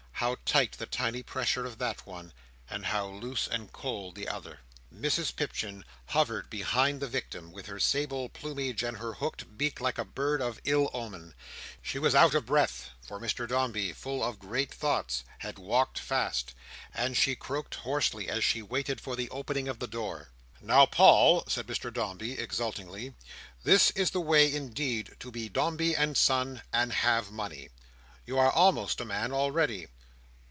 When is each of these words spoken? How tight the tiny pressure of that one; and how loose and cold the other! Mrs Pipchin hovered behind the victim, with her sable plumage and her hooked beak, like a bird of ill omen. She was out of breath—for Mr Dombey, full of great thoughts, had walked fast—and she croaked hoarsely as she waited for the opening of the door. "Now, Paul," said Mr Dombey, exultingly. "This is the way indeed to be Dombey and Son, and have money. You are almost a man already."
How 0.21 0.37
tight 0.45 0.73
the 0.73 0.85
tiny 0.85 1.23
pressure 1.23 1.65
of 1.65 1.79
that 1.79 2.05
one; 2.05 2.31
and 2.69 2.85
how 2.85 3.07
loose 3.07 3.47
and 3.47 3.73
cold 3.73 4.13
the 4.13 4.27
other! 4.27 4.59
Mrs 4.95 5.35
Pipchin 5.35 5.83
hovered 6.09 6.47
behind 6.47 6.99
the 7.01 7.07
victim, 7.07 7.51
with 7.51 7.65
her 7.65 7.79
sable 7.79 8.29
plumage 8.29 8.83
and 8.83 8.97
her 8.97 9.13
hooked 9.13 9.57
beak, 9.57 9.81
like 9.81 9.97
a 9.97 10.05
bird 10.05 10.39
of 10.39 10.61
ill 10.63 10.91
omen. 10.93 11.33
She 11.81 11.97
was 11.97 12.13
out 12.13 12.35
of 12.35 12.45
breath—for 12.45 13.19
Mr 13.19 13.47
Dombey, 13.47 13.93
full 13.93 14.23
of 14.23 14.37
great 14.37 14.71
thoughts, 14.71 15.23
had 15.39 15.57
walked 15.57 15.97
fast—and 15.97 17.17
she 17.17 17.35
croaked 17.35 17.73
hoarsely 17.73 18.29
as 18.29 18.43
she 18.43 18.61
waited 18.61 19.01
for 19.01 19.15
the 19.15 19.29
opening 19.31 19.67
of 19.67 19.79
the 19.79 19.87
door. 19.87 20.29
"Now, 20.61 20.85
Paul," 20.85 21.45
said 21.47 21.65
Mr 21.65 21.91
Dombey, 21.91 22.37
exultingly. 22.37 23.15
"This 23.63 23.89
is 23.91 24.11
the 24.11 24.21
way 24.21 24.53
indeed 24.53 25.15
to 25.19 25.31
be 25.31 25.49
Dombey 25.49 25.95
and 25.95 26.15
Son, 26.15 26.61
and 26.71 26.93
have 26.93 27.31
money. 27.31 27.69
You 28.27 28.37
are 28.37 28.51
almost 28.51 29.01
a 29.01 29.05
man 29.05 29.31
already." 29.31 29.87